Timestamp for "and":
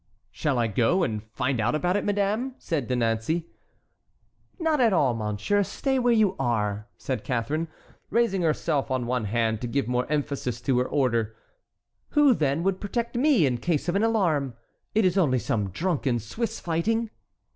1.03-1.21